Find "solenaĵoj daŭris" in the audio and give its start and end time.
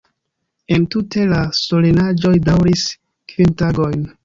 1.59-2.89